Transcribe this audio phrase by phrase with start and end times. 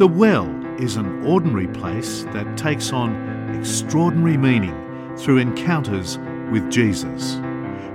[0.00, 0.48] The well
[0.80, 4.74] is an ordinary place that takes on extraordinary meaning
[5.18, 6.16] through encounters
[6.50, 7.34] with Jesus.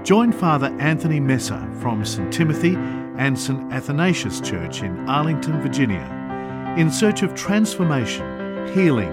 [0.03, 2.31] Join Father Anthony Messeh from St.
[2.31, 2.75] Timothy
[3.17, 3.73] and St.
[3.73, 9.11] Athanasius Church in Arlington, Virginia, in search of transformation, healing,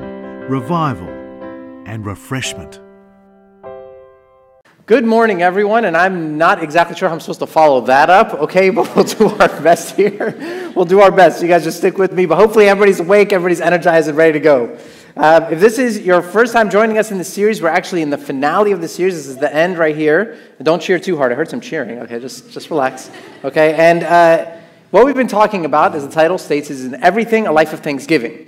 [0.50, 1.08] revival,
[1.86, 2.78] and refreshment.
[4.92, 8.34] Good morning, everyone, and I'm not exactly sure how I'm supposed to follow that up,
[8.42, 10.36] okay, but we'll do our best here.
[10.76, 11.40] We'll do our best.
[11.40, 14.40] You guys just stick with me, but hopefully everybody's awake, everybody's energized, and ready to
[14.40, 14.78] go.
[15.16, 18.10] Uh, if this is your first time joining us in the series, we're actually in
[18.10, 19.14] the finale of the series.
[19.14, 20.36] This is the end right here.
[20.62, 21.32] Don't cheer too hard.
[21.32, 22.00] I heard some cheering.
[22.00, 23.10] Okay, just, just relax.
[23.44, 24.58] Okay, and uh,
[24.90, 27.80] what we've been talking about, as the title states, is in everything a life of
[27.80, 28.46] thanksgiving.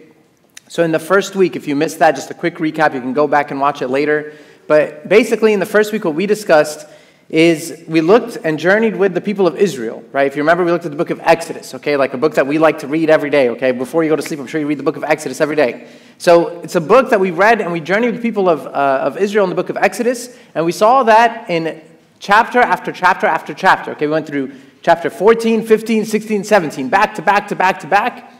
[0.68, 3.14] So, in the first week, if you missed that, just a quick recap, you can
[3.14, 4.34] go back and watch it later.
[4.66, 6.86] But basically, in the first week, what we discussed
[7.30, 10.26] is we looked and journeyed with the people of Israel, right?
[10.26, 11.96] If you remember, we looked at the book of Exodus, okay?
[11.96, 13.72] Like a book that we like to read every day, okay?
[13.72, 15.88] Before you go to sleep, I'm sure you read the book of Exodus every day.
[16.18, 19.00] So it's a book that we read and we journeyed with the people of, uh,
[19.02, 21.82] of Israel in the book of Exodus, and we saw that in
[22.18, 24.06] chapter after chapter after chapter, okay?
[24.06, 28.32] We went through chapter 14, 15, 16, 17, back to back to back to back.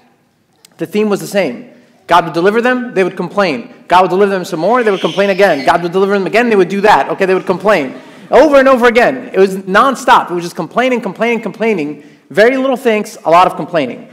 [0.77, 1.74] The theme was the same
[2.07, 3.85] God would deliver them, they would complain.
[3.89, 5.65] God would deliver them some more, they would complain again.
[5.65, 7.09] God would deliver them again, they would do that.
[7.11, 8.01] Okay, they would complain.
[8.31, 9.31] Over and over again.
[9.33, 10.31] It was nonstop.
[10.31, 12.05] It was just complaining, complaining, complaining.
[12.31, 14.09] Very little thanks, a lot of complaining.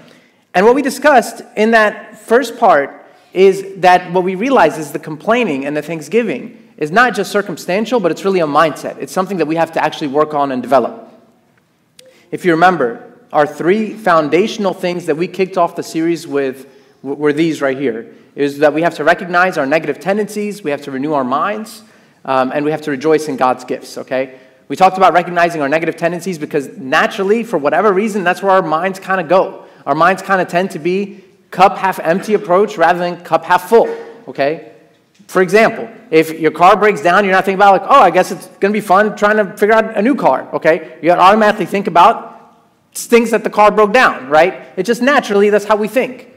[0.54, 5.00] And what we discussed in that first part is that what we realize is the
[5.00, 8.98] complaining and the thanksgiving is not just circumstantial, but it's really a mindset.
[9.00, 11.10] It's something that we have to actually work on and develop.
[12.32, 16.68] If you remember, our three foundational things that we kicked off the series with
[17.04, 20.82] were these right here is that we have to recognize our negative tendencies, we have
[20.84, 21.84] to renew our minds,
[22.24, 24.40] um, and we have to rejoice in God's gifts, okay?
[24.68, 28.62] We talked about recognizing our negative tendencies because naturally, for whatever reason, that's where our
[28.62, 29.66] minds kind of go.
[29.86, 33.68] Our minds kind of tend to be cup half empty approach rather than cup half
[33.68, 33.94] full,
[34.28, 34.72] okay?
[35.28, 38.32] For example, if your car breaks down, you're not thinking about, like, oh, I guess
[38.32, 41.00] it's going to be fun trying to figure out a new car, okay?
[41.02, 42.30] You automatically think about
[42.94, 44.68] things that the car broke down, right?
[44.78, 46.31] It just naturally, that's how we think.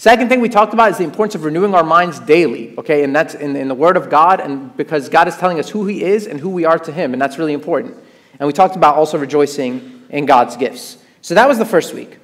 [0.00, 3.04] Second thing we talked about is the importance of renewing our minds daily, okay?
[3.04, 5.84] And that's in, in the Word of God, and because God is telling us who
[5.84, 7.98] He is and who we are to Him, and that's really important.
[8.38, 10.96] And we talked about also rejoicing in God's gifts.
[11.20, 12.16] So that was the first week.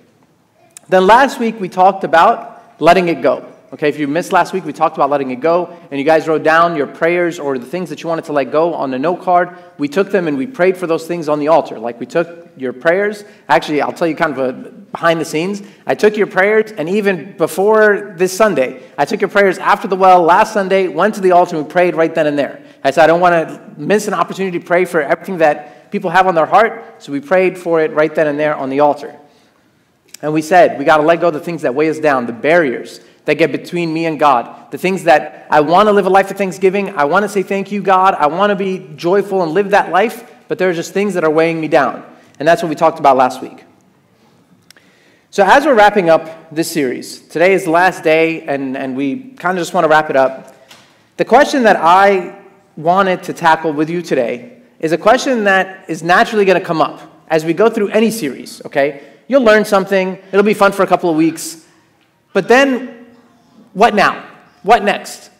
[0.89, 3.47] Then last week we talked about letting it go.
[3.75, 6.27] Okay, if you missed last week, we talked about letting it go, and you guys
[6.27, 8.99] wrote down your prayers or the things that you wanted to let go on the
[8.99, 9.55] note card.
[9.77, 11.79] We took them and we prayed for those things on the altar.
[11.79, 13.25] Like we took your prayers.
[13.49, 14.53] Actually, I'll tell you kind of a
[14.97, 15.63] behind the scenes.
[15.87, 19.97] I took your prayers, and even before this Sunday, I took your prayers after the
[19.97, 22.63] well last Sunday, went to the altar, and we prayed right then and there.
[22.83, 26.11] I said, I don't want to miss an opportunity to pray for everything that people
[26.11, 28.81] have on their heart, so we prayed for it right then and there on the
[28.81, 29.15] altar.
[30.23, 32.27] And we said, we got to let go of the things that weigh us down,
[32.27, 34.71] the barriers that get between me and God.
[34.71, 36.97] The things that I want to live a life of thanksgiving.
[36.97, 38.15] I want to say thank you, God.
[38.15, 41.25] I want to be joyful and live that life, but there are just things that
[41.25, 42.05] are weighing me down.
[42.39, 43.65] And that's what we talked about last week.
[45.31, 49.33] So, as we're wrapping up this series, today is the last day, and, and we
[49.33, 50.55] kind of just want to wrap it up.
[51.17, 52.39] The question that I
[52.77, 56.81] wanted to tackle with you today is a question that is naturally going to come
[56.81, 59.03] up as we go through any series, okay?
[59.29, 61.67] You'll learn something, it'll be fun for a couple of weeks,
[62.33, 63.07] but then
[63.73, 64.27] what now?
[64.63, 65.31] What next?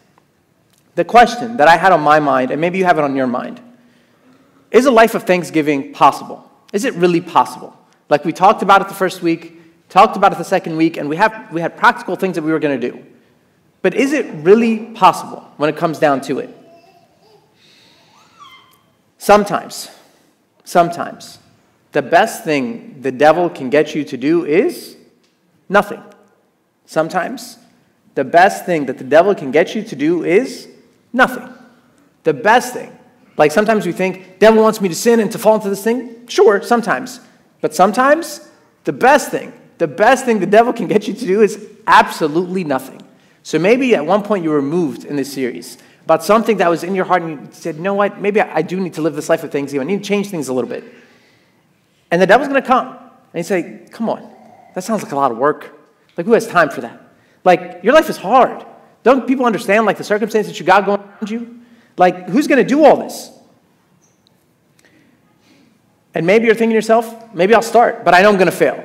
[0.95, 3.27] The question that I had on my mind, and maybe you have it on your
[3.27, 3.61] mind,
[4.71, 6.46] is a life of thanksgiving possible?
[6.73, 7.77] Is it really possible?
[8.09, 11.09] Like we talked about it the first week, talked about it the second week, and
[11.09, 13.05] we, have, we had practical things that we were going to do.
[13.83, 16.51] But is it really possible when it comes down to it?
[19.19, 19.91] Sometimes,
[20.65, 21.39] sometimes,
[21.93, 24.97] the best thing the devil can get you to do is
[25.69, 26.03] nothing.
[26.85, 27.59] Sometimes,
[28.15, 30.69] the best thing that the devil can get you to do is
[31.13, 31.49] nothing.
[32.25, 32.96] The best thing.
[33.37, 36.27] Like sometimes we think, devil wants me to sin and to fall into this thing.
[36.29, 37.21] Sure, sometimes.
[37.61, 38.49] But sometimes
[38.85, 42.65] the best thing, the best thing the devil can get you to do is absolutely
[42.65, 43.03] nothing.
[43.43, 46.83] So maybe at one point you were moved in this series about something that was
[46.85, 49.15] in your heart and you said, you know what, maybe I do need to live
[49.15, 49.75] this life of things.
[49.75, 50.85] I need to change things a little bit.
[52.11, 54.31] And the devil's going to come and he'd say, come on,
[54.75, 55.73] that sounds like a lot of work.
[56.17, 57.03] Like who has time for that?
[57.47, 58.67] Like, your life is hard.
[59.05, 61.56] Don't people understand, like, the circumstances that you got going around you?
[61.97, 63.31] Like, who's going to do all this?
[66.15, 68.57] And maybe you're thinking to yourself, maybe I'll start, but I know I'm going to
[68.57, 68.83] fail.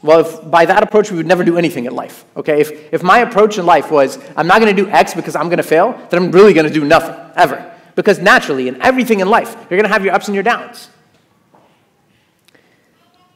[0.00, 2.24] Well, if by that approach, we would never do anything in life.
[2.36, 2.60] Okay?
[2.60, 5.48] If, if my approach in life was, I'm not going to do X because I'm
[5.48, 7.74] going to fail, then I'm really going to do nothing, ever.
[7.96, 10.88] Because naturally, in everything in life, you're going to have your ups and your downs.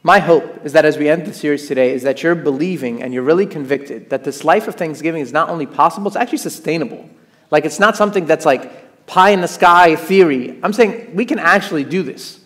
[0.03, 3.13] My hope is that as we end the series today, is that you're believing and
[3.13, 7.09] you're really convicted that this life of thanksgiving is not only possible, it's actually sustainable.
[7.51, 10.59] Like it's not something that's like pie in the sky theory.
[10.63, 12.39] I'm saying we can actually do this.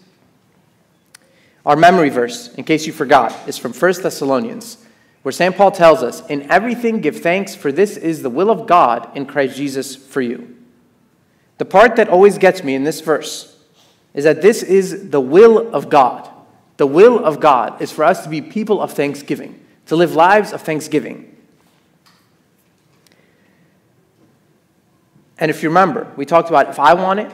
[1.66, 4.78] Our memory verse, in case you forgot, is from 1 Thessalonians,
[5.24, 5.56] where St.
[5.56, 9.26] Paul tells us, In everything give thanks, for this is the will of God in
[9.26, 10.56] Christ Jesus for you.
[11.58, 13.58] The part that always gets me in this verse
[14.14, 16.30] is that this is the will of God.
[16.78, 20.54] The will of God is for us to be people of thanksgiving, to live lives
[20.54, 21.37] of thanksgiving.
[25.40, 27.32] And if you remember, we talked about if I want it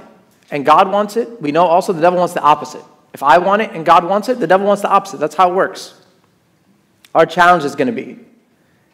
[0.51, 2.83] and God wants it, we know also the devil wants the opposite.
[3.13, 5.19] If I want it and God wants it, the devil wants the opposite.
[5.19, 5.94] That's how it works.
[7.15, 8.19] Our challenge is going to be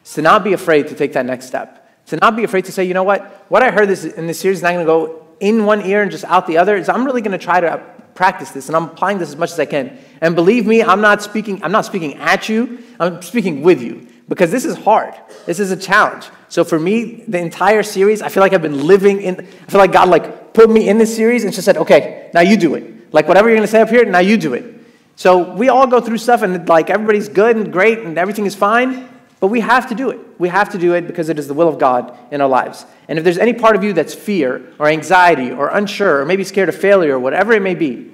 [0.03, 2.05] is to not be afraid to take that next step.
[2.07, 3.45] To not be afraid to say, you know what?
[3.49, 6.01] What I heard this in this series is not going to go in one ear
[6.01, 6.75] and just out the other.
[6.75, 7.83] Is I'm really going to try to
[8.15, 9.97] practice this and I'm applying this as much as I can.
[10.19, 14.07] And believe me, I'm not speaking, I'm not speaking at you, I'm speaking with you.
[14.27, 15.13] Because this is hard.
[15.45, 16.25] This is a challenge.
[16.49, 19.79] So for me, the entire series, I feel like I've been living in I feel
[19.79, 22.75] like God like put me in this series and just said, okay, now you do
[22.75, 23.13] it.
[23.13, 24.75] Like whatever you're gonna say up here, now you do it.
[25.15, 28.55] So we all go through stuff and like everybody's good and great and everything is
[28.55, 29.07] fine.
[29.39, 30.19] But we have to do it.
[30.37, 32.85] We have to do it because it is the will of God in our lives.
[33.07, 36.43] And if there's any part of you that's fear or anxiety or unsure or maybe
[36.43, 38.11] scared of failure or whatever it may be,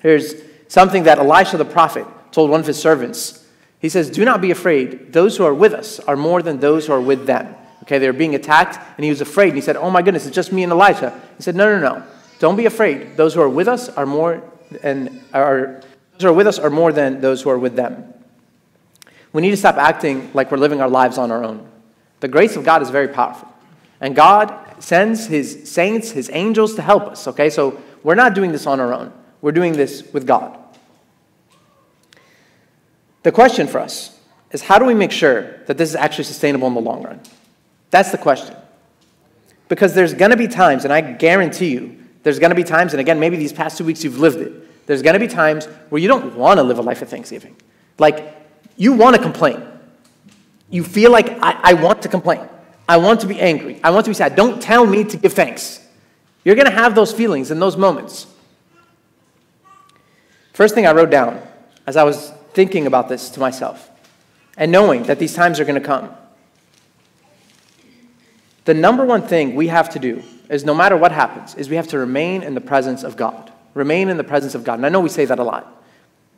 [0.00, 0.34] here's
[0.68, 3.44] something that Elisha the prophet told one of his servants.
[3.80, 5.12] He says, Do not be afraid.
[5.12, 7.54] Those who are with us are more than those who are with them.
[7.84, 9.48] Okay, they were being attacked, and he was afraid.
[9.48, 11.18] And he said, Oh my goodness, it's just me and Elijah.
[11.36, 12.04] He said, No, no, no.
[12.38, 13.16] Don't be afraid.
[13.16, 14.42] Those who are with us are more
[14.82, 15.80] and are
[16.12, 18.12] those who are with us are more than those who are with them.
[19.32, 21.68] We need to stop acting like we're living our lives on our own.
[22.20, 23.48] The grace of God is very powerful.
[24.00, 27.50] And God sends his saints, his angels to help us, okay?
[27.50, 29.12] So we're not doing this on our own.
[29.40, 30.58] We're doing this with God.
[33.28, 34.18] The question for us
[34.52, 37.20] is how do we make sure that this is actually sustainable in the long run?
[37.90, 38.56] That's the question.
[39.68, 42.94] Because there's going to be times, and I guarantee you, there's going to be times,
[42.94, 45.66] and again, maybe these past two weeks you've lived it, there's going to be times
[45.90, 47.54] where you don't want to live a life of thanksgiving.
[47.98, 48.34] Like,
[48.78, 49.62] you want to complain.
[50.70, 52.48] You feel like, I, I want to complain.
[52.88, 53.78] I want to be angry.
[53.84, 54.36] I want to be sad.
[54.36, 55.86] Don't tell me to give thanks.
[56.46, 58.26] You're going to have those feelings in those moments.
[60.54, 61.42] First thing I wrote down
[61.86, 63.90] as I was thinking about this to myself
[64.56, 66.10] and knowing that these times are going to come.
[68.64, 71.76] The number one thing we have to do is no matter what happens, is we
[71.76, 73.52] have to remain in the presence of God.
[73.74, 74.74] Remain in the presence of God.
[74.74, 75.82] And I know we say that a lot.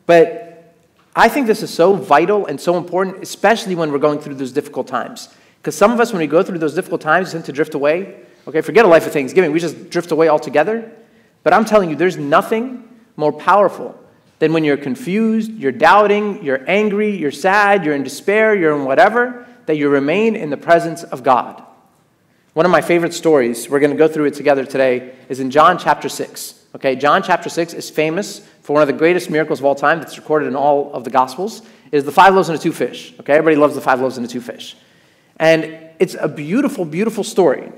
[0.07, 0.77] But
[1.15, 4.53] I think this is so vital and so important, especially when we're going through those
[4.53, 5.29] difficult times.
[5.61, 8.21] Because some of us, when we go through those difficult times, tend to drift away.
[8.47, 9.53] Okay, forget a life of Thanksgiving.
[9.53, 10.91] We just drift away altogether.
[11.43, 14.00] But I'm telling you, there's nothing more powerful
[14.41, 18.85] than when you're confused, you're doubting, you're angry, you're sad, you're in despair, you're in
[18.85, 21.63] whatever, that you remain in the presence of God.
[22.55, 25.51] One of my favorite stories, we're going to go through it together today, is in
[25.51, 26.65] John chapter 6.
[26.75, 30.01] Okay, John chapter 6 is famous for one of the greatest miracles of all time
[30.01, 33.13] that's recorded in all of the Gospels, is the five loaves and the two fish.
[33.21, 34.77] Okay, everybody loves the five loaves and the two fish.
[35.37, 37.71] And it's a beautiful, beautiful story.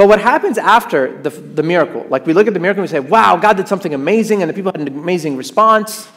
[0.00, 2.06] But what happens after the, the miracle?
[2.08, 4.48] Like we look at the miracle and we say, wow, God did something amazing, and
[4.48, 6.08] the people had an amazing response.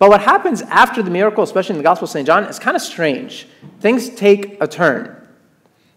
[0.00, 2.26] But what happens after the miracle, especially in the Gospel of St.
[2.26, 3.46] John, is kind of strange.
[3.78, 5.16] Things take a turn.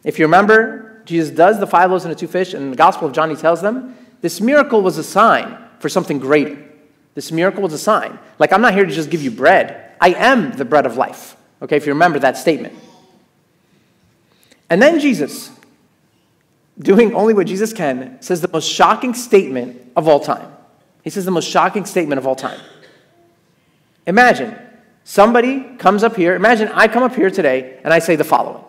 [0.04, 3.08] If you remember, Jesus does the five loaves and the two fish, and the Gospel
[3.08, 6.64] of John, he tells them this miracle was a sign for something greater.
[7.16, 8.20] This miracle was a sign.
[8.38, 11.36] Like, I'm not here to just give you bread, I am the bread of life.
[11.64, 12.76] Okay, if you remember that statement.
[14.70, 15.50] And then Jesus,
[16.80, 20.52] doing only what Jesus can, says the most shocking statement of all time.
[21.04, 22.60] He says the most shocking statement of all time.
[24.08, 24.56] Imagine
[25.04, 28.64] somebody comes up here, imagine I come up here today and I say the following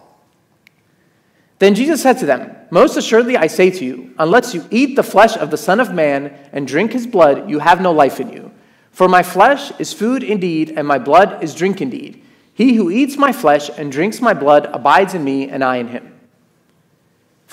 [1.58, 5.02] then Jesus said to them, Most assuredly I say to you, unless you eat the
[5.02, 8.30] flesh of the Son of Man and drink his blood, you have no life in
[8.30, 8.52] you.
[8.90, 12.22] For my flesh is food indeed, and my blood is drink indeed.
[12.52, 15.88] He who eats my flesh and drinks my blood abides in me, and I in
[15.88, 16.15] him.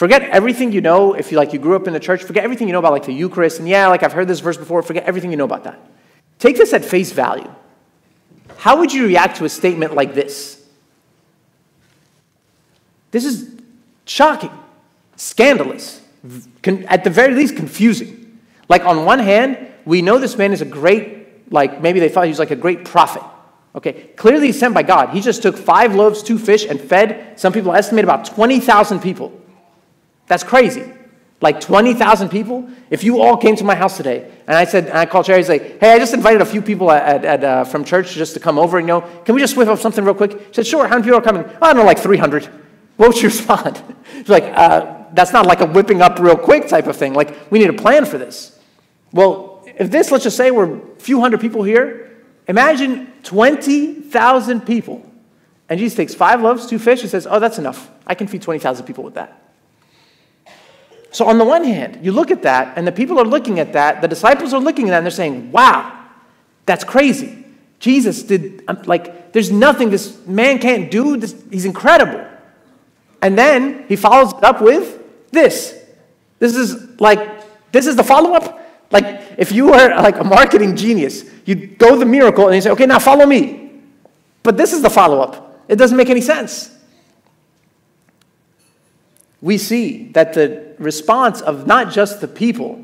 [0.03, 2.25] Forget everything you know if you like you grew up in the church.
[2.25, 3.59] Forget everything you know about like the Eucharist.
[3.59, 4.83] And yeah, like I've heard this verse before.
[4.83, 5.79] Forget everything you know about that.
[6.39, 7.49] Take this at face value.
[8.57, 10.61] How would you react to a statement like this?
[13.11, 13.49] This is
[14.03, 14.51] Shocking,
[15.15, 16.01] scandalous,
[16.65, 18.41] at the very least confusing.
[18.67, 22.25] Like on one hand, we know this man is a great, like maybe they thought
[22.25, 23.23] he was like a great prophet.
[23.73, 25.11] Okay, clearly he's sent by God.
[25.11, 29.39] He just took five loaves, two fish, and fed, some people estimate about 20,000 people.
[30.27, 30.91] That's crazy.
[31.41, 34.97] like 20,000 people, if you all came to my house today and I said, and
[34.97, 37.83] I called Sherry, say, hey, I just invited a few people at, at, uh, from
[37.83, 40.13] church just to come over and, you know, can we just whip up something real
[40.13, 40.31] quick?
[40.31, 41.43] She said, sure, how many people are coming?
[41.45, 42.49] Oh, I don't know, like 300.
[42.95, 43.81] What would you respond?
[44.17, 47.13] She's like, uh, that's not like a whipping up real quick type of thing.
[47.13, 48.59] Like, we need a plan for this.
[49.11, 55.03] Well, if this, let's just say we're a few hundred people here, imagine 20,000 people.
[55.69, 57.89] And Jesus takes five loaves, two fish, and says, oh, that's enough.
[58.05, 59.42] I can feed 20,000 people with that.
[61.13, 63.73] So, on the one hand, you look at that, and the people are looking at
[63.73, 66.05] that, the disciples are looking at that, and they're saying, wow,
[66.65, 67.45] that's crazy.
[67.79, 71.17] Jesus did, um, like, there's nothing this man can't do.
[71.17, 72.25] This, he's incredible.
[73.21, 75.79] And then he follows it up with this.
[76.39, 78.59] This is like, this is the follow up.
[78.89, 82.71] Like, if you were like a marketing genius, you'd go the miracle and you say,
[82.71, 83.71] okay, now follow me.
[84.41, 85.63] But this is the follow up.
[85.67, 86.75] It doesn't make any sense
[89.43, 92.81] we see that the response of not just the people,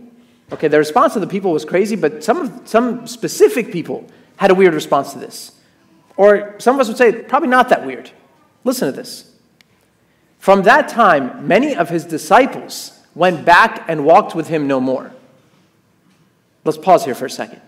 [0.52, 4.54] okay, the response of the people was crazy, but some, some specific people had a
[4.54, 5.54] weird response to this.
[6.18, 8.12] Or some of us would say, probably not that weird.
[8.66, 9.34] Listen to this.
[10.38, 15.14] From that time, many of his disciples went back and walked with him no more.
[16.66, 17.62] Let's pause here for a second.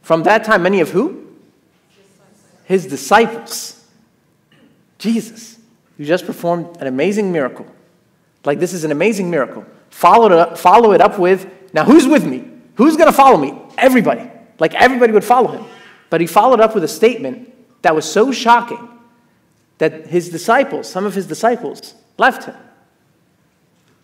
[0.00, 1.26] From that time, many of who?
[2.64, 3.86] His disciples.
[4.96, 5.58] Jesus,
[5.98, 7.66] who just performed an amazing miracle
[8.44, 9.64] like, this is an amazing miracle.
[9.90, 12.48] Follow it up, follow it up with, now who's with me?
[12.76, 13.60] Who's going to follow me?
[13.76, 14.30] Everybody.
[14.58, 15.64] Like, everybody would follow him.
[16.08, 18.88] But he followed up with a statement that was so shocking
[19.78, 22.56] that his disciples, some of his disciples, left him.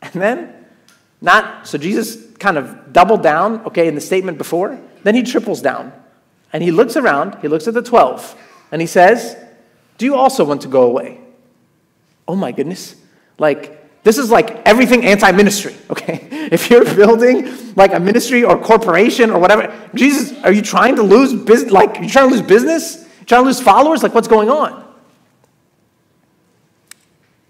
[0.03, 0.67] And then,
[1.21, 4.79] not, so Jesus kind of doubled down, okay, in the statement before.
[5.03, 5.93] Then he triples down.
[6.53, 8.35] And he looks around, he looks at the 12,
[8.73, 9.37] and he says,
[9.99, 11.21] Do you also want to go away?
[12.27, 12.97] Oh my goodness.
[13.39, 13.76] Like,
[14.07, 16.29] this is like everything anti ministry, okay?
[16.53, 21.03] If you're building like a ministry or corporation or whatever, Jesus, are you trying to
[21.03, 21.73] lose business?
[21.73, 23.05] Like, you trying to lose business?
[23.27, 24.05] Trying to lose followers?
[24.05, 24.85] Like, what's going on?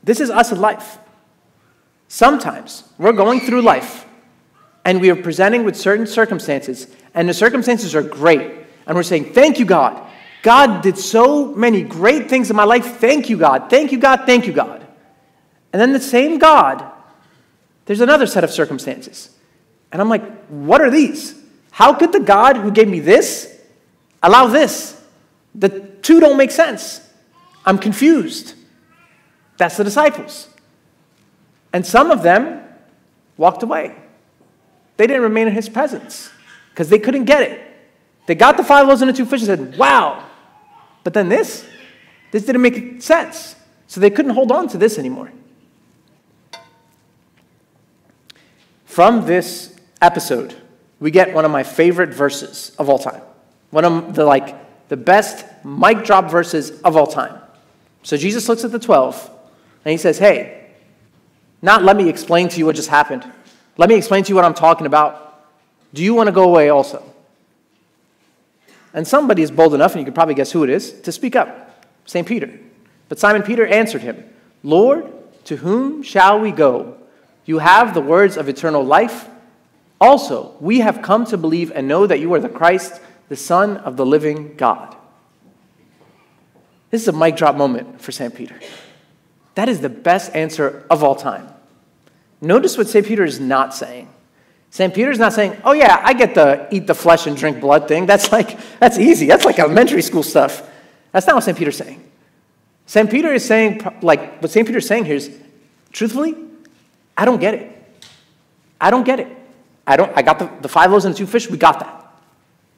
[0.03, 0.97] This is us in life.
[2.09, 4.07] Sometimes we're going through life
[4.87, 8.51] and we are presenting with certain circumstances, and the circumstances are great.
[8.87, 10.11] And we're saying, Thank you, God.
[10.41, 12.97] God did so many great things in my life.
[12.97, 13.69] Thank you, God.
[13.69, 14.23] Thank you, God.
[14.25, 14.86] Thank you, God.
[15.77, 16.91] And then the same God,
[17.85, 19.29] there's another set of circumstances.
[19.93, 21.39] And I'm like, what are these?
[21.71, 23.61] How could the God who gave me this
[24.23, 24.99] allow this?
[25.55, 25.69] The
[26.01, 27.07] two don't make sense.
[27.67, 28.55] I'm confused.
[29.59, 30.49] That's the disciples.
[31.75, 32.63] And some of them
[33.37, 33.97] walked away.
[34.97, 36.31] They didn't remain in his presence
[36.71, 37.61] because they couldn't get it.
[38.27, 40.25] They got the five loaves and the two fishes and said, wow.
[41.05, 41.67] But then this,
[42.31, 43.57] this didn't make sense.
[43.89, 45.33] So they couldn't hold on to this anymore.
[48.97, 50.55] From this episode,
[51.01, 53.21] we get one of my favorite verses of all time.
[53.69, 57.39] One of the like the best mic drop verses of all time.
[58.05, 59.31] So Jesus looks at the 12
[59.85, 60.69] and he says, "Hey,
[61.61, 63.31] not let me explain to you what just happened.
[63.77, 65.45] Let me explain to you what I'm talking about.
[65.93, 67.03] Do you want to go away also?"
[68.95, 71.37] And somebody is bold enough, and you can probably guess who it is, to speak
[71.37, 72.27] up St.
[72.27, 72.49] Peter.
[73.11, 74.25] But Simon Peter answered him,
[74.63, 75.13] Lord,
[75.45, 76.97] to whom shall we go?
[77.47, 79.29] You have the words of eternal life.
[80.01, 83.79] Also, we have come to believe and know that you are the Christ, the Son
[83.79, 84.95] of the living God.
[86.91, 88.35] This is a mic drop moment for St.
[88.35, 88.59] Peter.
[89.55, 91.49] That is the best answer of all time.
[92.41, 93.07] Notice what St.
[93.07, 94.09] Peter is not saying.
[94.71, 94.93] St.
[94.93, 98.05] Peter's not saying, oh, yeah, I get the eat the flesh and drink blood thing.
[98.05, 99.27] That's like, that's easy.
[99.27, 100.69] That's like elementary school stuff.
[101.13, 101.57] That's not what St.
[101.57, 102.03] Peter's saying.
[102.85, 103.11] St.
[103.11, 104.67] Peter is saying, like, what St.
[104.67, 105.35] Peter's saying here is,
[105.93, 106.35] truthfully,
[107.17, 107.73] I don't get it.
[108.81, 109.29] I don't get it.
[109.87, 112.13] I don't I got the, the five loaves and the two fish, we got that.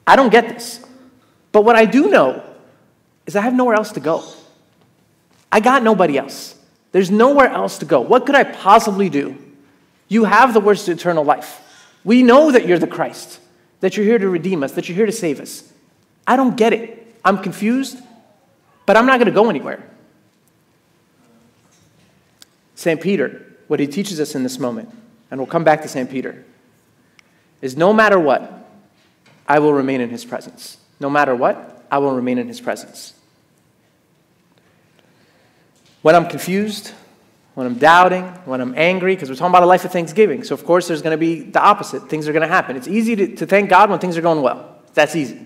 [0.05, 0.85] I don't get this.
[1.51, 2.43] But what I do know
[3.25, 4.23] is I have nowhere else to go.
[5.51, 6.55] I got nobody else.
[6.91, 8.01] There's nowhere else to go.
[8.01, 9.37] What could I possibly do?
[10.07, 11.61] You have the words to eternal life.
[12.03, 13.39] We know that you're the Christ,
[13.81, 15.71] that you're here to redeem us, that you're here to save us.
[16.25, 17.15] I don't get it.
[17.23, 17.99] I'm confused,
[18.85, 19.83] but I'm not going to go anywhere.
[22.75, 22.99] St.
[23.01, 24.89] Peter, what he teaches us in this moment,
[25.29, 26.09] and we'll come back to St.
[26.09, 26.43] Peter,
[27.61, 28.67] is no matter what,
[29.47, 30.77] I will remain in his presence.
[30.99, 33.13] No matter what, I will remain in his presence.
[36.01, 36.93] When I'm confused,
[37.53, 40.43] when I'm doubting, when I'm angry, because we're talking about a life of thanksgiving.
[40.43, 42.09] So, of course, there's going to be the opposite.
[42.09, 42.75] Things are going to happen.
[42.75, 44.77] It's easy to, to thank God when things are going well.
[44.95, 45.45] That's easy.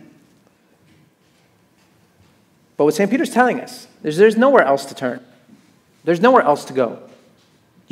[2.77, 3.11] But what St.
[3.11, 5.21] Peter's telling us is there's nowhere else to turn,
[6.05, 7.09] there's nowhere else to go.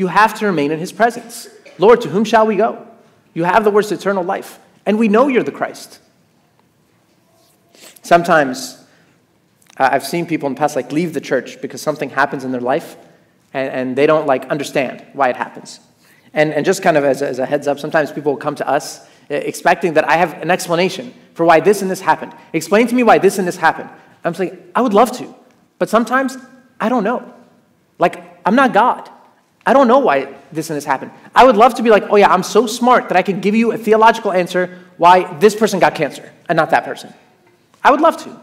[0.02, 1.48] You have to remain in his presence.
[1.78, 2.88] Lord, to whom shall we go?
[3.36, 6.00] You have the words eternal life, and we know you're the Christ.
[8.02, 8.84] Sometimes
[9.78, 12.62] I've seen people in the past like leave the church because something happens in their
[12.62, 12.98] life
[13.54, 15.80] and, and they don't like understand why it happens.
[16.34, 18.56] And, and just kind of as a, as a heads up, sometimes people will come
[18.56, 22.34] to us uh, expecting that I have an explanation for why this and this happened.
[22.54, 23.92] Explain to me why this and this happened.
[24.24, 25.36] I'm saying, I would love to,
[25.78, 26.40] but sometimes
[26.80, 27.32] I don't know.
[28.00, 29.08] Like, I'm not God.
[29.66, 31.12] I don't know why this and this happened.
[31.36, 33.54] I would love to be like, oh yeah, I'm so smart that I can give
[33.54, 37.14] you a theological answer why this person got cancer and not that person.
[37.84, 38.40] I would love to.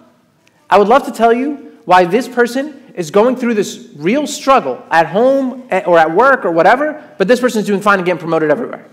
[0.71, 4.85] I would love to tell you why this person is going through this real struggle
[4.91, 8.07] at home eh, or at work or whatever, but this person is doing fine and
[8.07, 8.87] getting promoted everywhere.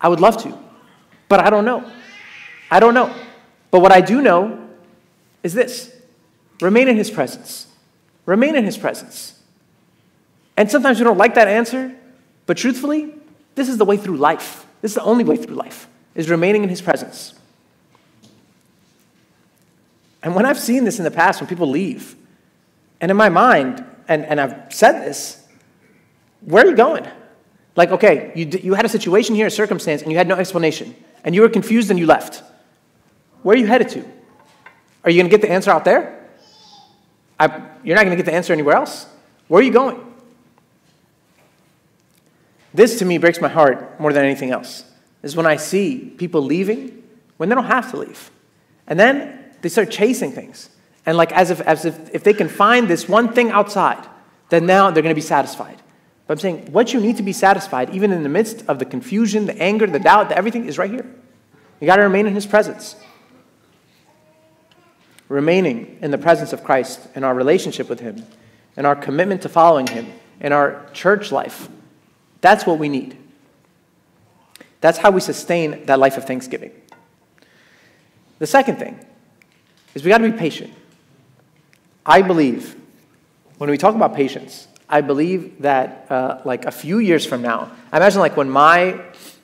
[0.00, 0.58] I would love to,
[1.28, 1.90] but I don't know.
[2.70, 3.14] I don't know.
[3.70, 4.68] But what I do know
[5.42, 5.94] is this
[6.60, 7.66] remain in his presence.
[8.26, 9.38] Remain in his presence.
[10.62, 11.92] And sometimes we don't like that answer,
[12.46, 13.12] but truthfully,
[13.56, 14.64] this is the way through life.
[14.80, 17.34] This is the only way through life, is remaining in his presence.
[20.22, 22.14] And when I've seen this in the past, when people leave,
[23.00, 25.44] and in my mind, and, and I've said this,
[26.42, 27.08] where are you going?
[27.74, 30.94] Like, okay, you, you had a situation here, a circumstance, and you had no explanation,
[31.24, 32.40] and you were confused and you left.
[33.42, 34.04] Where are you headed to?
[35.02, 36.24] Are you going to get the answer out there?
[37.40, 37.48] I,
[37.82, 39.08] you're not going to get the answer anywhere else.
[39.48, 40.10] Where are you going?
[42.74, 44.84] This to me breaks my heart more than anything else.
[45.22, 47.02] Is when I see people leaving
[47.36, 48.30] when they don't have to leave.
[48.86, 50.70] And then they start chasing things.
[51.06, 54.06] And like as if, as if if they can find this one thing outside,
[54.48, 55.80] then now they're going to be satisfied.
[56.26, 58.84] But I'm saying what you need to be satisfied, even in the midst of the
[58.84, 61.06] confusion, the anger, the doubt, the everything, is right here.
[61.80, 62.96] You got to remain in His presence.
[65.28, 68.24] Remaining in the presence of Christ in our relationship with Him,
[68.76, 71.68] in our commitment to following Him, in our church life,
[72.42, 73.16] that's what we need.
[74.82, 76.72] That's how we sustain that life of thanksgiving.
[78.40, 78.98] The second thing
[79.94, 80.74] is we got to be patient.
[82.04, 82.76] I believe,
[83.58, 87.70] when we talk about patience, I believe that uh, like a few years from now,
[87.92, 89.00] I imagine like when my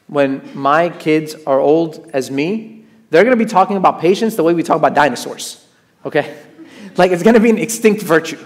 [0.08, 4.42] when my kids are old as me, they're going to be talking about patience the
[4.42, 5.64] way we talk about dinosaurs.
[6.04, 6.36] Okay,
[6.96, 8.44] like it's going to be an extinct virtue.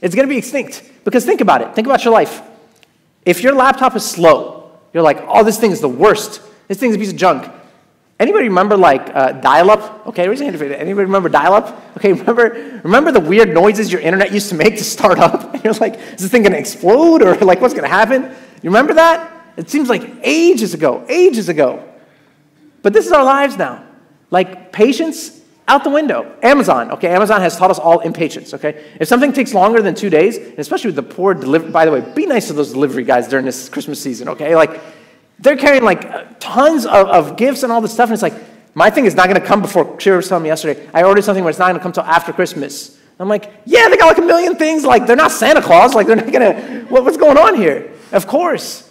[0.00, 1.74] It's going to be extinct because think about it.
[1.74, 2.40] Think about your life.
[3.24, 6.42] If your laptop is slow, you're like, oh, this thing is the worst.
[6.68, 7.50] This thing's a piece of junk.
[8.18, 10.06] Anybody remember like uh, dial-up?
[10.06, 11.96] Okay, raise your hand anybody remember dial-up?
[11.96, 15.54] Okay, remember remember the weird noises your internet used to make to start up?
[15.54, 18.22] And you're like, is this thing gonna explode or like what's gonna happen?
[18.62, 19.30] You remember that?
[19.56, 21.88] It seems like ages ago, ages ago.
[22.82, 23.84] But this is our lives now.
[24.30, 25.41] Like patience
[25.72, 26.36] out the window.
[26.42, 28.84] Amazon, okay, Amazon has taught us all impatience, okay?
[29.00, 31.90] If something takes longer than two days, and especially with the poor delivery, by the
[31.90, 34.54] way, be nice to those delivery guys during this Christmas season, okay?
[34.54, 34.80] Like,
[35.38, 38.34] they're carrying like tons of, of gifts and all this stuff, and it's like,
[38.74, 39.98] my thing is not going to come before.
[39.98, 42.04] Shira was telling me yesterday, I ordered something where it's not going to come until
[42.04, 42.98] after Christmas.
[43.18, 44.84] I'm like, yeah, they got like a million things.
[44.84, 45.94] Like, they're not Santa Claus.
[45.94, 47.92] Like, they're not going to, what, what's going on here?
[48.12, 48.90] Of course.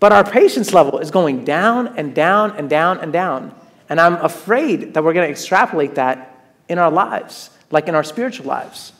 [0.00, 3.54] But our patience level is going down and down and down and down.
[3.90, 8.04] And I'm afraid that we're going to extrapolate that in our lives, like in our
[8.04, 8.92] spiritual lives.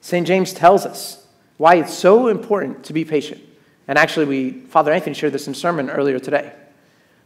[0.00, 0.26] St.
[0.26, 1.26] James tells us
[1.58, 3.42] why it's so important to be patient.
[3.86, 6.52] And actually, we, Father Anthony shared this in sermon earlier today.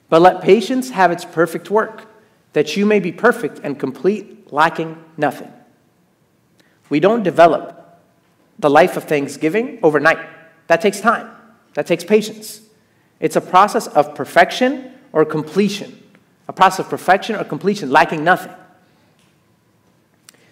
[0.09, 2.07] But let patience have its perfect work,
[2.53, 5.53] that you may be perfect and complete, lacking nothing.
[6.91, 8.01] We don't develop
[8.59, 10.19] the life of thanksgiving overnight.
[10.67, 11.31] That takes time,
[11.75, 12.61] that takes patience.
[13.21, 16.03] It's a process of perfection or completion,
[16.49, 18.53] a process of perfection or completion, lacking nothing.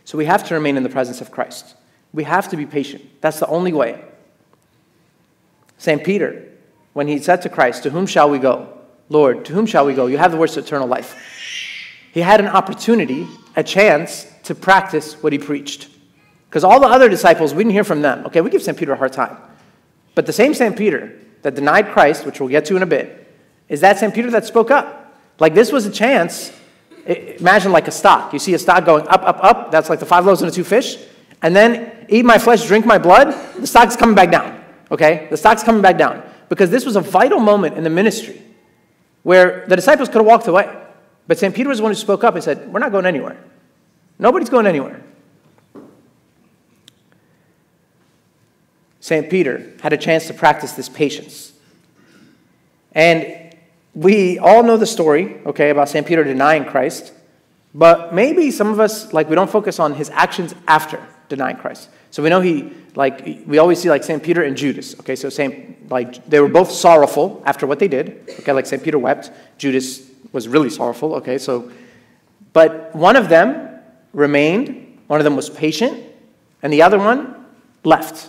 [0.04, 1.74] So we have to remain in the presence of Christ.
[2.12, 3.04] We have to be patient.
[3.20, 4.04] That's the only way.
[5.78, 6.02] St.
[6.04, 6.48] Peter,
[6.92, 8.76] when he said to Christ, To whom shall we go?
[9.08, 10.06] Lord, to whom shall we go?
[10.06, 11.16] You have the words to eternal life.
[12.12, 15.88] He had an opportunity, a chance to practice what he preached.
[16.48, 18.26] Because all the other disciples, we didn't hear from them.
[18.26, 18.76] Okay, we give St.
[18.76, 19.36] Peter a hard time.
[20.14, 20.76] But the same St.
[20.76, 23.19] Peter that denied Christ, which we'll get to in a bit,
[23.70, 24.12] is that St.
[24.12, 25.16] Peter that spoke up.
[25.38, 26.52] Like this was a chance.
[27.06, 28.34] Imagine like a stock.
[28.34, 29.70] You see a stock going up, up, up.
[29.70, 30.98] That's like the five loaves and the two fish.
[31.40, 33.32] And then eat my flesh, drink my blood.
[33.58, 34.62] The stock's coming back down.
[34.90, 35.28] Okay?
[35.30, 36.22] The stock's coming back down.
[36.50, 38.42] Because this was a vital moment in the ministry
[39.22, 40.68] where the disciples could have walked away.
[41.26, 41.54] But St.
[41.54, 43.38] Peter was the one who spoke up and said, We're not going anywhere.
[44.18, 45.00] Nobody's going anywhere.
[48.98, 49.30] St.
[49.30, 51.52] Peter had a chance to practice this patience.
[52.92, 53.39] And
[53.94, 56.06] we all know the story, okay, about St.
[56.06, 57.12] Peter denying Christ.
[57.74, 61.88] But maybe some of us, like, we don't focus on his actions after denying Christ.
[62.10, 64.22] So we know he like we always see like St.
[64.22, 64.98] Peter and Judas.
[65.00, 65.90] Okay, so St.
[65.90, 68.24] like they were both sorrowful after what they did.
[68.40, 68.82] Okay, like St.
[68.82, 71.14] Peter wept, Judas was really sorrowful.
[71.14, 71.70] Okay, so
[72.52, 73.80] but one of them
[74.12, 76.02] remained, one of them was patient,
[76.62, 77.46] and the other one
[77.84, 78.28] left.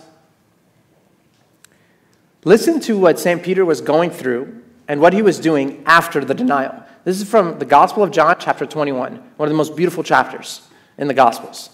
[2.44, 3.42] Listen to what St.
[3.42, 4.61] Peter was going through
[4.92, 6.84] and what he was doing after the denial.
[7.04, 10.68] This is from the Gospel of John, chapter 21, one of the most beautiful chapters
[10.98, 11.70] in the Gospels.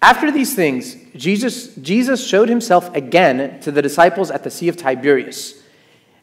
[0.00, 4.78] After these things, Jesus, Jesus showed himself again to the disciples at the Sea of
[4.78, 5.62] Tiberias.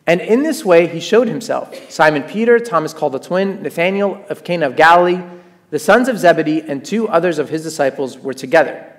[0.07, 4.43] And in this way, he showed himself Simon Peter, Thomas called the twin, Nathanael of
[4.43, 5.21] Cana of Galilee,
[5.69, 8.91] the sons of Zebedee, and two others of his disciples were together.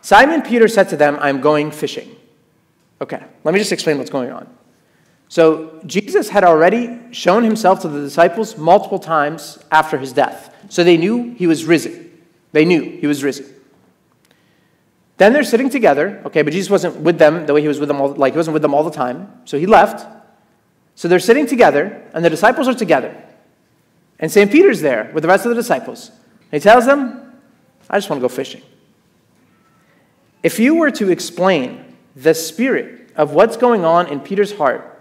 [0.00, 2.16] Simon Peter said to them, I'm going fishing.
[3.00, 4.52] Okay, let me just explain what's going on.
[5.30, 10.52] So, Jesus had already shown himself to the disciples multiple times after his death.
[10.68, 12.20] So they knew he was risen.
[12.50, 13.46] They knew he was risen.
[15.18, 17.88] Then they're sitting together, okay, but Jesus wasn't with them the way he was with
[17.88, 19.32] them all, like he wasn't with them all the time.
[19.44, 20.04] So he left.
[20.96, 23.14] So they're sitting together, and the disciples are together.
[24.18, 24.50] And St.
[24.50, 26.10] Peter's there with the rest of the disciples.
[26.50, 27.40] And he tells them,
[27.88, 28.62] I just want to go fishing.
[30.42, 34.99] If you were to explain the spirit of what's going on in Peter's heart,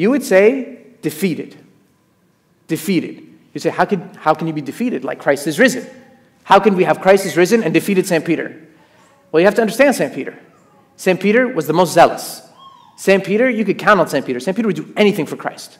[0.00, 1.58] you would say defeated.
[2.68, 3.22] Defeated.
[3.52, 5.04] You say, how, could, how can you be defeated?
[5.04, 5.86] Like Christ is risen.
[6.42, 8.24] How can we have Christ is risen and defeated St.
[8.24, 8.66] Peter?
[9.30, 10.14] Well, you have to understand St.
[10.14, 10.38] Peter.
[10.96, 11.20] St.
[11.20, 12.40] Peter was the most zealous.
[12.96, 13.22] St.
[13.22, 14.24] Peter, you could count on St.
[14.24, 14.40] Peter.
[14.40, 14.56] St.
[14.56, 15.78] Peter would do anything for Christ.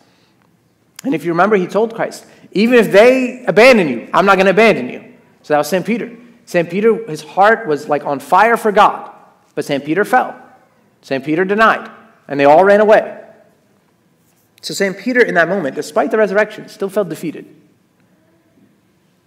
[1.02, 4.44] And if you remember, he told Christ, even if they abandon you, I'm not going
[4.44, 5.14] to abandon you.
[5.40, 5.86] So that was St.
[5.86, 6.14] Peter.
[6.44, 6.68] St.
[6.68, 9.14] Peter, his heart was like on fire for God.
[9.54, 9.82] But St.
[9.82, 10.38] Peter fell.
[11.00, 11.24] St.
[11.24, 11.90] Peter denied.
[12.28, 13.16] And they all ran away.
[14.60, 14.96] So St.
[14.98, 17.46] Peter, in that moment, despite the resurrection, still felt defeated.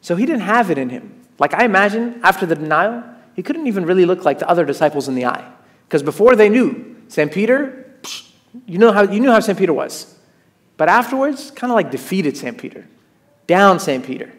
[0.01, 1.21] So he didn't have it in him.
[1.39, 3.03] Like I imagine, after the denial,
[3.35, 5.51] he couldn't even really look like the other disciples in the eye.
[5.87, 7.31] Because before they knew, St.
[7.31, 7.95] Peter,
[8.67, 9.57] you, know how, you knew how St.
[9.57, 10.17] Peter was.
[10.77, 12.57] But afterwards, kind of like defeated St.
[12.57, 12.87] Peter,
[13.47, 14.05] down St.
[14.05, 14.31] Peter.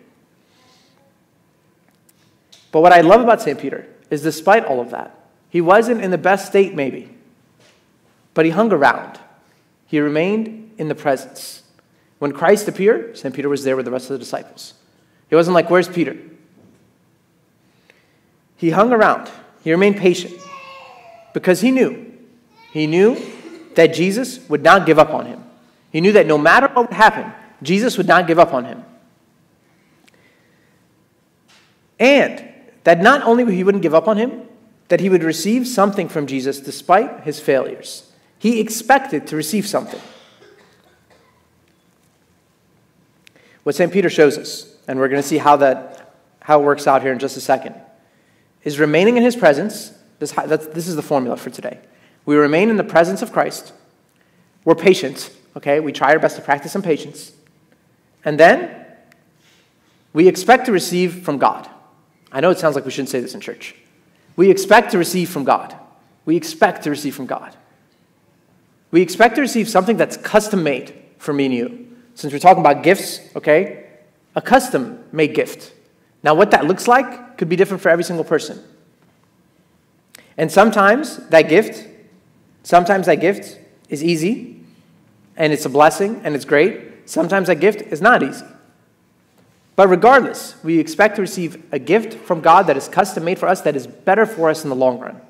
[2.70, 3.58] But what I love about St.
[3.58, 5.16] Peter is despite all of that,
[5.48, 7.08] he wasn't in the best state, maybe,
[8.34, 9.20] but he hung around.
[9.86, 11.62] He remained in the presence.
[12.18, 13.34] When Christ appeared, St.
[13.34, 14.74] Peter was there with the rest of the disciples.
[15.28, 16.16] He wasn't like, Where's Peter?
[18.56, 19.30] He hung around.
[19.62, 20.34] He remained patient
[21.32, 22.12] because he knew.
[22.72, 23.20] He knew
[23.74, 25.44] that Jesus would not give up on him.
[25.90, 27.32] He knew that no matter what would happen,
[27.62, 28.84] Jesus would not give up on him.
[31.98, 32.48] And
[32.84, 34.42] that not only he wouldn't give up on him,
[34.88, 38.10] that he would receive something from Jesus despite his failures.
[38.38, 40.00] He expected to receive something.
[43.64, 43.92] What St.
[43.92, 46.04] Peter shows us, and we're going to see how that
[46.44, 47.74] how it works out here in just a second
[48.64, 49.92] is remaining in his presence.
[50.18, 51.80] This, this is the formula for today.
[52.26, 53.72] We remain in the presence of Christ.
[54.64, 55.80] We're patient, okay?
[55.80, 57.32] We try our best to practice some patience.
[58.26, 58.86] And then
[60.12, 61.68] we expect to receive from God.
[62.30, 63.74] I know it sounds like we shouldn't say this in church.
[64.36, 65.74] We expect to receive from God.
[66.26, 67.56] We expect to receive from God.
[68.90, 71.93] We expect to receive something that's custom made for me and you.
[72.14, 73.86] Since we're talking about gifts, okay?
[74.34, 75.72] A custom made gift.
[76.22, 78.62] Now, what that looks like could be different for every single person.
[80.36, 81.86] And sometimes that gift,
[82.62, 84.60] sometimes that gift is easy
[85.36, 87.08] and it's a blessing and it's great.
[87.08, 88.46] Sometimes that gift is not easy.
[89.76, 93.48] But regardless, we expect to receive a gift from God that is custom made for
[93.48, 95.20] us that is better for us in the long run.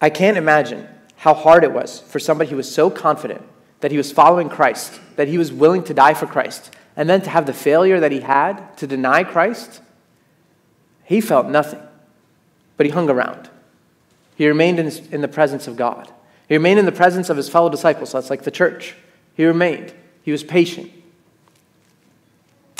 [0.00, 3.42] I can't imagine how hard it was for somebody who was so confident
[3.80, 7.20] that he was following Christ, that he was willing to die for Christ, and then
[7.22, 9.80] to have the failure that he had to deny Christ,
[11.04, 11.80] he felt nothing.
[12.76, 13.48] But he hung around.
[14.36, 16.12] He remained in, his, in the presence of God.
[16.48, 18.10] He remained in the presence of his fellow disciples.
[18.10, 18.94] So that's like the church.
[19.34, 19.94] He remained.
[20.22, 20.90] He was patient.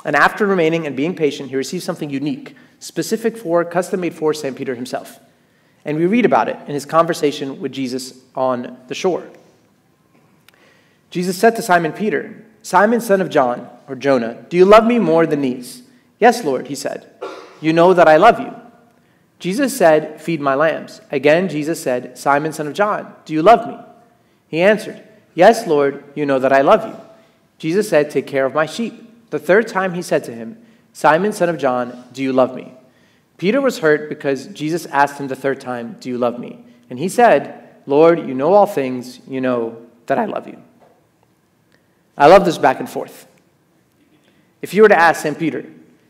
[0.04, 4.32] And after remaining and being patient, he received something unique, specific for, custom made for
[4.32, 4.56] St.
[4.56, 5.18] Peter himself.
[5.86, 9.26] And we read about it in his conversation with Jesus on the shore.
[11.10, 14.98] Jesus said to Simon Peter, Simon, son of John, or Jonah, do you love me
[14.98, 15.84] more than these?
[16.18, 17.08] Yes, Lord, he said.
[17.60, 18.52] You know that I love you.
[19.38, 21.00] Jesus said, Feed my lambs.
[21.12, 23.78] Again, Jesus said, Simon, son of John, do you love me?
[24.48, 25.02] He answered,
[25.34, 26.96] Yes, Lord, you know that I love you.
[27.58, 29.30] Jesus said, Take care of my sheep.
[29.30, 30.60] The third time he said to him,
[30.92, 32.75] Simon, son of John, do you love me?
[33.38, 36.64] Peter was hurt because Jesus asked him the third time, Do you love me?
[36.88, 39.20] And he said, Lord, you know all things.
[39.28, 40.62] You know that I love you.
[42.16, 43.26] I love this back and forth.
[44.62, 45.38] If you were to ask St.
[45.38, 45.64] Peter,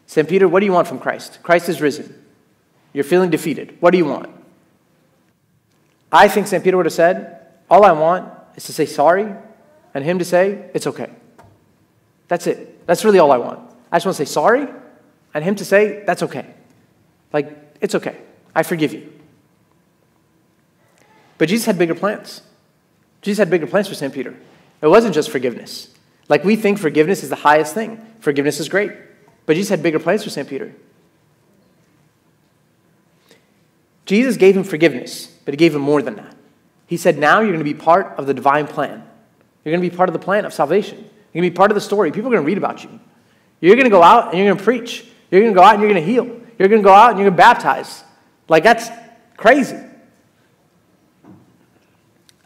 [0.06, 0.28] St.
[0.28, 1.40] Peter, what do you want from Christ?
[1.42, 2.14] Christ is risen.
[2.92, 3.76] You're feeling defeated.
[3.80, 4.30] What do you want?
[6.10, 6.62] I think St.
[6.62, 9.34] Peter would have said, All I want is to say sorry
[9.92, 11.10] and him to say, It's okay.
[12.28, 12.86] That's it.
[12.86, 13.58] That's really all I want.
[13.90, 14.68] I just want to say sorry
[15.34, 16.46] and him to say, That's okay.
[17.32, 18.16] Like, it's okay.
[18.54, 19.12] I forgive you.
[21.38, 22.42] But Jesus had bigger plans.
[23.22, 24.12] Jesus had bigger plans for St.
[24.12, 24.34] Peter.
[24.80, 25.88] It wasn't just forgiveness.
[26.28, 28.04] Like we think forgiveness is the highest thing.
[28.20, 28.92] Forgiveness is great.
[29.44, 30.48] But Jesus had bigger plans for St.
[30.48, 30.74] Peter.
[34.04, 36.34] Jesus gave him forgiveness, but he gave him more than that.
[36.86, 39.02] He said, Now you're going to be part of the divine plan.
[39.64, 40.98] You're going to be part of the plan of salvation.
[40.98, 42.12] You're going to be part of the story.
[42.12, 43.00] People are going to read about you.
[43.60, 45.06] You're going to go out and you're going to preach.
[45.30, 46.40] You're going to go out and you're going to heal.
[46.58, 48.04] You're going to go out and you're going to baptize.
[48.48, 48.88] Like, that's
[49.36, 49.78] crazy.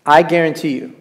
[0.04, 0.96] I guarantee you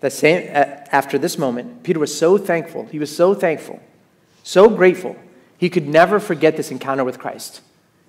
[0.00, 2.86] that same, after this moment, Peter was so thankful.
[2.86, 3.80] He was so thankful,
[4.42, 5.16] so grateful.
[5.58, 7.60] He could never forget this encounter with Christ.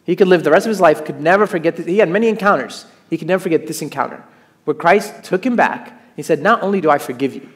[0.06, 1.86] He could live the rest of his life, could never forget this.
[1.86, 2.86] He had many encounters.
[3.10, 4.24] He could never forget this encounter
[4.66, 6.00] where Christ took him back.
[6.16, 7.50] He said, Not only do I forgive you,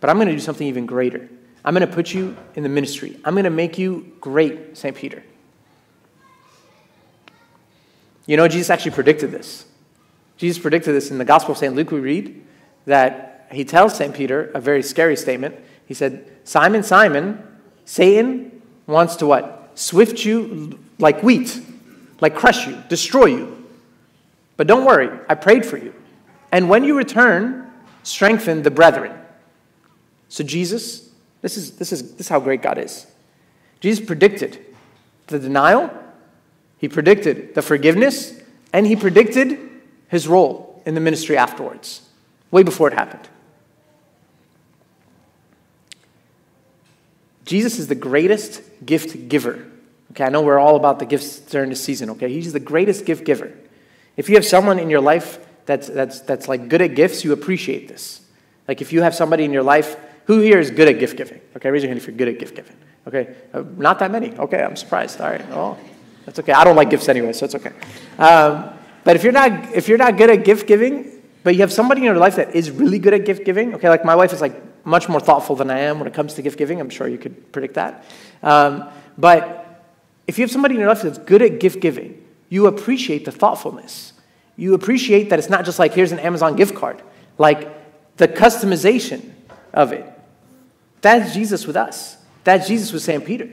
[0.00, 1.28] but I'm going to do something even greater.
[1.64, 3.18] I'm going to put you in the ministry.
[3.24, 4.96] I'm going to make you great, St.
[4.96, 5.22] Peter.
[8.28, 9.64] You know, Jesus actually predicted this.
[10.36, 11.74] Jesus predicted this in the Gospel of St.
[11.74, 12.44] Luke, we read
[12.84, 14.14] that he tells St.
[14.14, 15.56] Peter a very scary statement.
[15.86, 17.42] He said, Simon, Simon,
[17.86, 19.70] Satan wants to what?
[19.74, 21.58] Swift you like wheat,
[22.20, 23.66] like crush you, destroy you.
[24.58, 25.94] But don't worry, I prayed for you.
[26.52, 29.18] And when you return, strengthen the brethren.
[30.28, 31.08] So Jesus,
[31.40, 33.06] this is, this is, this is how great God is.
[33.80, 34.58] Jesus predicted
[35.28, 35.90] the denial,
[36.78, 38.40] he predicted the forgiveness,
[38.72, 39.58] and he predicted
[40.08, 42.08] his role in the ministry afterwards,
[42.50, 43.28] way before it happened.
[47.44, 49.66] Jesus is the greatest gift giver.
[50.12, 52.28] Okay, I know we're all about the gifts during this season, okay?
[52.28, 53.52] He's the greatest gift giver.
[54.16, 57.32] If you have someone in your life that's, that's, that's like good at gifts, you
[57.32, 58.20] appreciate this.
[58.66, 61.40] Like if you have somebody in your life, who here is good at gift giving?
[61.56, 62.76] Okay, raise your hand if you're good at gift giving.
[63.06, 64.32] Okay, uh, not that many.
[64.36, 65.20] Okay, I'm surprised.
[65.20, 65.78] All right, oh,
[66.28, 66.52] that's okay.
[66.52, 67.72] I don't like gifts anyway, so it's okay.
[68.18, 68.68] Um,
[69.02, 72.02] but if you're not if you're not good at gift giving, but you have somebody
[72.02, 74.42] in your life that is really good at gift giving, okay, like my wife is
[74.42, 76.82] like much more thoughtful than I am when it comes to gift giving.
[76.82, 78.04] I'm sure you could predict that.
[78.42, 79.86] Um, but
[80.26, 83.32] if you have somebody in your life that's good at gift giving, you appreciate the
[83.32, 84.12] thoughtfulness.
[84.54, 87.00] You appreciate that it's not just like here's an Amazon gift card,
[87.38, 87.72] like
[88.18, 89.32] the customization
[89.72, 90.04] of it.
[91.00, 92.18] That's Jesus with us.
[92.44, 93.24] That's Jesus with St.
[93.24, 93.48] Peter.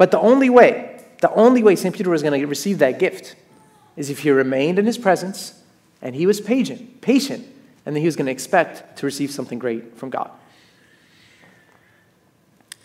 [0.00, 0.89] But the only way,
[1.20, 1.94] the only way St.
[1.94, 3.36] Peter was going to receive that gift
[3.96, 5.62] is if he remained in his presence
[6.00, 7.46] and he was patient, patient,
[7.84, 10.30] and then he was going to expect to receive something great from God.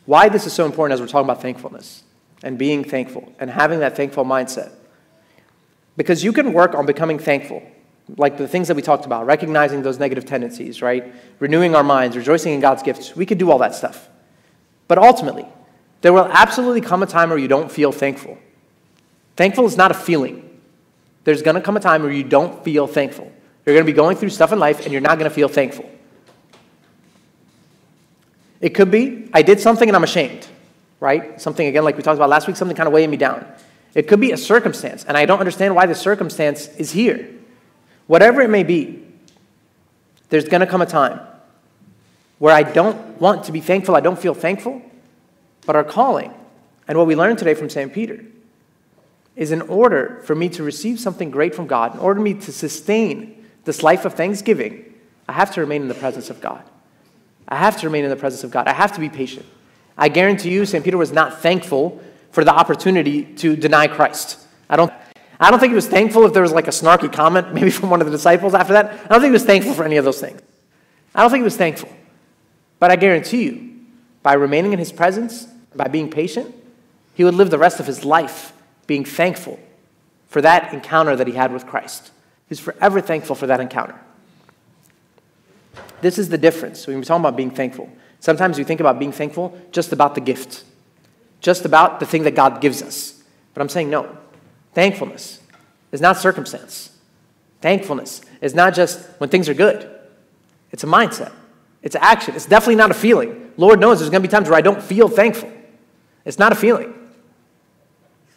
[0.06, 2.04] Why this is so important as we're talking about thankfulness
[2.44, 4.72] and being thankful and having that thankful mindset.
[5.98, 7.64] Because you can work on becoming thankful,
[8.18, 11.14] like the things that we talked about, recognizing those negative tendencies, right?
[11.40, 13.16] Renewing our minds, rejoicing in God's gifts.
[13.16, 14.10] We could do all that stuff.
[14.88, 15.48] But ultimately,
[16.06, 18.38] there will absolutely come a time where you don't feel thankful.
[19.36, 20.46] Thankful is not a feeling
[21.24, 23.32] there's going to come a time where you don't feel thankful.
[23.66, 25.48] You're going to be going through stuff in life and you're not going to feel
[25.48, 25.90] thankful.
[28.62, 30.46] It could be, I did something and I'm ashamed,
[31.00, 31.42] right?
[31.42, 33.44] Something, again, like we talked about last week, something kind of weighing me down.
[33.96, 37.28] It could be a circumstance, and I don't understand why the circumstance is here.
[38.06, 39.04] Whatever it may be,
[40.30, 41.20] there's going to come a time
[42.38, 44.84] where I don't want to be thankful, I don't feel thankful,
[45.66, 46.34] but our calling,
[46.88, 47.92] and what we learned today from St.
[47.94, 48.24] Peter,
[49.36, 52.34] is in order for me to receive something great from God, in order for me
[52.36, 54.94] to sustain this life of thanksgiving,
[55.28, 56.64] I have to remain in the presence of God.
[57.48, 58.68] I have to remain in the presence of God.
[58.68, 59.46] I have to be patient.
[59.98, 60.84] I guarantee you, St.
[60.84, 62.02] Peter was not thankful
[62.32, 64.40] for the opportunity to deny Christ.
[64.70, 64.92] I don't,
[65.40, 67.90] I don't think he was thankful if there was like a snarky comment, maybe from
[67.90, 68.86] one of the disciples after that.
[68.86, 70.42] I don't think he was thankful for any of those things.
[71.14, 71.90] I don't think he was thankful.
[72.80, 73.80] But I guarantee you,
[74.22, 76.54] by remaining in his presence, by being patient,
[77.14, 78.54] he would live the rest of his life
[78.88, 79.60] being thankful
[80.28, 82.12] for that encounter that he had with Christ.
[82.48, 84.00] He's forever thankful for that encounter.
[86.02, 87.90] This is the difference when we're talking about being thankful.
[88.20, 90.64] Sometimes we think about being thankful just about the gift,
[91.42, 93.24] just about the thing that God gives us.
[93.54, 94.18] But I'm saying no.
[94.74, 95.42] Thankfulness
[95.92, 96.92] is not circumstance.
[97.62, 99.90] Thankfulness is not just when things are good,
[100.72, 101.32] it's a mindset,
[101.82, 102.36] it's action.
[102.36, 103.52] It's definitely not a feeling.
[103.58, 105.52] Lord knows there's going to be times where I don't feel thankful.
[106.26, 106.94] It's not a feeling.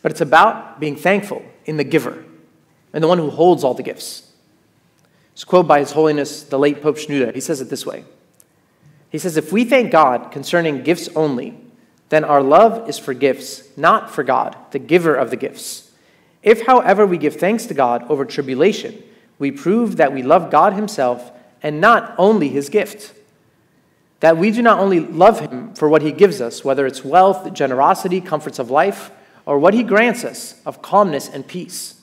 [0.03, 2.25] But it's about being thankful in the giver
[2.93, 4.31] and the one who holds all the gifts.
[5.33, 7.35] It's a quote by His Holiness, the late Pope Shenouda.
[7.35, 8.05] He says it this way
[9.11, 11.59] He says, If we thank God concerning gifts only,
[12.09, 15.91] then our love is for gifts, not for God, the giver of the gifts.
[16.43, 19.03] If, however, we give thanks to God over tribulation,
[19.39, 21.31] we prove that we love God Himself
[21.63, 23.15] and not only His gift.
[24.21, 27.53] That we do not only love Him for what He gives us, whether it's wealth,
[27.53, 29.11] generosity, comforts of life,
[29.47, 32.01] or what He grants us of calmness and peace.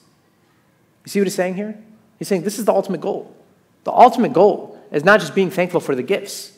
[1.05, 1.77] You see what He's saying here?
[2.17, 3.35] He's saying this is the ultimate goal.
[3.83, 6.53] The ultimate goal is not just being thankful for the gifts.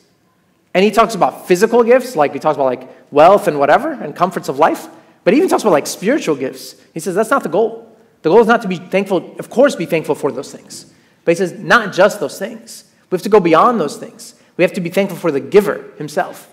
[0.74, 4.14] And he talks about physical gifts, like he talks about like wealth and whatever, and
[4.14, 4.86] comforts of life.
[5.24, 6.76] But he even talks about like spiritual gifts.
[6.94, 7.96] He says that's not the goal.
[8.22, 10.92] The goal is not to be thankful, of course, be thankful for those things.
[11.24, 12.84] But he says not just those things.
[13.10, 14.34] We have to go beyond those things.
[14.58, 16.52] We have to be thankful for the giver himself.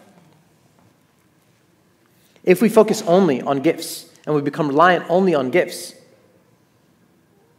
[2.44, 5.96] If we focus only on gifts and we become reliant only on gifts,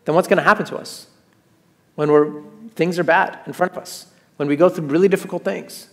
[0.05, 1.09] then what's going to happen to us
[1.97, 2.43] when we're,
[2.77, 4.07] things are bad in front of us?
[4.37, 5.89] When we go through really difficult things?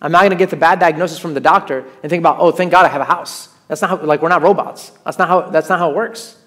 [0.00, 2.52] I'm not going to get the bad diagnosis from the doctor and think about, oh,
[2.52, 3.50] thank God I have a house.
[3.68, 4.92] That's not how, like, we're not robots.
[5.04, 6.38] That's not how, that's not how it works,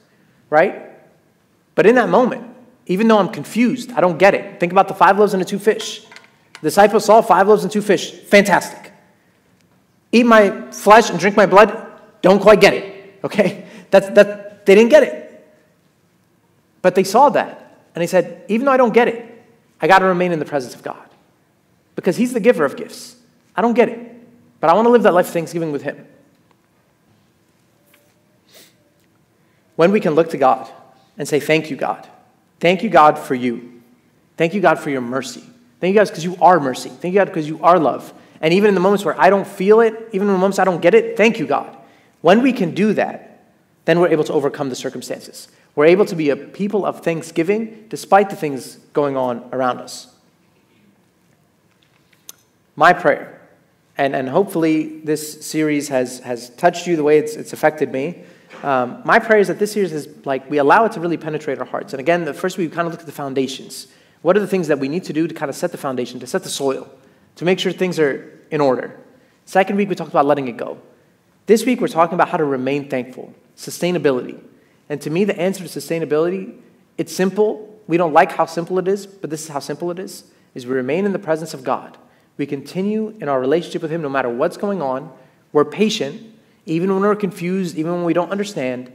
[0.49, 0.89] right?
[1.75, 2.47] But in that moment,
[2.87, 4.59] even though I'm confused, I don't get it.
[4.59, 6.07] Think about the five loaves and the two fish.
[6.63, 8.11] The disciples saw five loaves and two fish.
[8.11, 8.93] Fantastic.
[10.13, 11.91] Eat my flesh and drink my blood.
[12.21, 13.19] Don't quite get it.
[13.21, 13.67] Okay?
[13.91, 15.45] That's, that, they didn't get it.
[16.81, 17.81] But they saw that.
[17.93, 19.43] And they said, even though I don't get it,
[19.81, 21.05] I got to remain in the presence of God.
[21.97, 23.17] Because He's the giver of gifts.
[23.57, 23.99] I don't get it.
[24.61, 26.07] But I want to live that life of thanksgiving with Him.
[29.75, 30.71] When we can look to God
[31.17, 32.07] and say, Thank you, God.
[32.61, 33.81] Thank you, God, for you.
[34.37, 35.43] Thank you, God, for your mercy.
[35.83, 36.87] Thank you, God, because you are mercy.
[36.87, 38.13] Thank you, God, because you are love.
[38.39, 40.63] And even in the moments where I don't feel it, even in the moments I
[40.63, 41.75] don't get it, thank you, God.
[42.21, 43.43] When we can do that,
[43.83, 45.49] then we're able to overcome the circumstances.
[45.75, 50.07] We're able to be a people of thanksgiving despite the things going on around us.
[52.77, 53.41] My prayer,
[53.97, 58.23] and, and hopefully this series has, has touched you the way it's, it's affected me.
[58.63, 61.59] Um, my prayer is that this series is like we allow it to really penetrate
[61.59, 61.91] our hearts.
[61.91, 63.87] And again, the first we kind of look at the foundations.
[64.23, 66.19] What are the things that we need to do to kind of set the foundation,
[66.21, 66.89] to set the soil,
[67.35, 68.99] to make sure things are in order?
[69.45, 70.79] Second week, we talked about letting it go.
[71.45, 74.41] This week, we're talking about how to remain thankful, sustainability.
[74.87, 76.55] And to me, the answer to sustainability,
[76.97, 77.77] it's simple.
[77.85, 80.23] We don't like how simple it is, but this is how simple it is,
[80.55, 81.97] is we remain in the presence of God.
[82.37, 85.11] We continue in our relationship with Him no matter what's going on.
[85.51, 86.33] We're patient,
[86.65, 88.89] even when we're confused, even when we don't understand.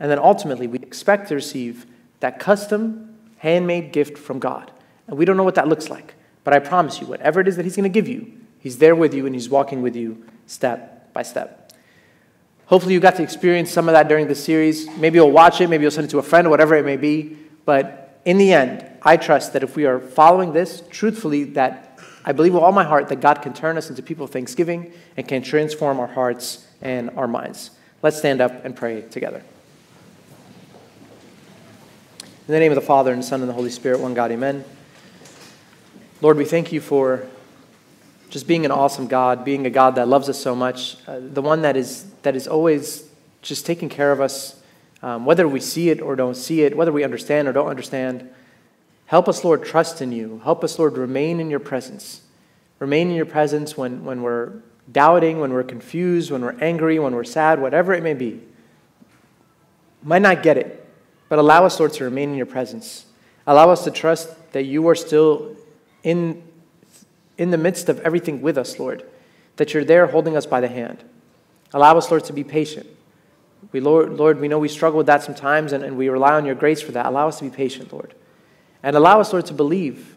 [0.00, 1.86] And then ultimately, we expect to receive
[2.18, 3.15] that custom
[3.46, 4.72] handmade gift from God.
[5.06, 6.14] And we don't know what that looks like.
[6.42, 8.96] But I promise you, whatever it is that He's going to give you, He's there
[8.96, 11.72] with you and He's walking with you step by step.
[12.66, 14.88] Hopefully, you got to experience some of that during the series.
[14.96, 16.96] Maybe you'll watch it, maybe you'll send it to a friend, or whatever it may
[16.96, 17.36] be.
[17.64, 22.32] But in the end, I trust that if we are following this truthfully, that I
[22.32, 25.28] believe with all my heart that God can turn us into people of thanksgiving and
[25.28, 27.70] can transform our hearts and our minds.
[28.02, 29.44] Let's stand up and pray together.
[32.48, 34.30] In the name of the Father, and the Son, and the Holy Spirit, one God,
[34.30, 34.64] amen.
[36.20, 37.26] Lord, we thank you for
[38.30, 41.42] just being an awesome God, being a God that loves us so much, uh, the
[41.42, 43.08] one that is, that is always
[43.42, 44.62] just taking care of us,
[45.02, 48.30] um, whether we see it or don't see it, whether we understand or don't understand.
[49.06, 50.40] Help us, Lord, trust in you.
[50.44, 52.20] Help us, Lord, remain in your presence.
[52.78, 54.52] Remain in your presence when, when we're
[54.92, 58.40] doubting, when we're confused, when we're angry, when we're sad, whatever it may be.
[60.04, 60.85] Might not get it,
[61.28, 63.06] but allow us, Lord, to remain in your presence.
[63.46, 65.56] Allow us to trust that you are still
[66.02, 66.42] in,
[67.38, 69.04] in the midst of everything with us, Lord,
[69.56, 71.02] that you're there holding us by the hand.
[71.72, 72.86] Allow us, Lord, to be patient.
[73.72, 76.46] We, Lord, Lord, we know we struggle with that sometimes, and, and we rely on
[76.46, 77.06] your grace for that.
[77.06, 78.14] Allow us to be patient, Lord.
[78.82, 80.16] And allow us, Lord, to believe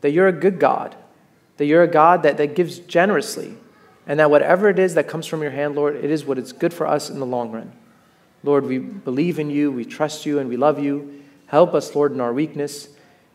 [0.00, 0.94] that you're a good God,
[1.56, 3.54] that you're a God that, that gives generously,
[4.06, 6.52] and that whatever it is that comes from your hand, Lord, it is what is
[6.52, 7.72] good for us in the long run.
[8.44, 11.22] Lord, we believe in you, we trust you, and we love you.
[11.46, 12.88] Help us, Lord, in our weakness.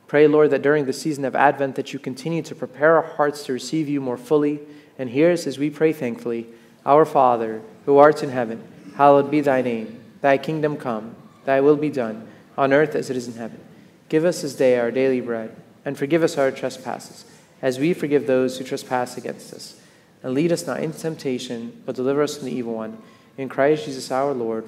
[0.06, 3.44] Pray, Lord, that during the season of Advent that you continue to prepare our hearts
[3.46, 4.60] to receive you more fully.
[5.00, 6.48] And hear us as we pray thankfully.
[6.86, 8.64] Our Father, who art in heaven,
[8.96, 10.00] hallowed be thy name.
[10.22, 13.60] Thy kingdom come, thy will be done, on earth as it is in heaven.
[14.10, 15.56] Give us this day our daily bread,
[15.86, 17.26] and forgive us our trespasses,
[17.62, 19.80] as we forgive those who trespass against us.
[20.22, 22.98] And lead us not into temptation, but deliver us from the evil one.
[23.38, 24.68] In Christ Jesus our Lord.